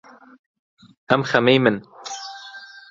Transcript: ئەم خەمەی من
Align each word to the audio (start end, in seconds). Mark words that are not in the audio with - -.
ئەم 1.09 1.21
خەمەی 1.29 1.57
من 1.63 1.75